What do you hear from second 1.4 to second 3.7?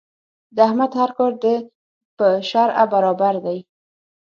د په شرعه برابر دی.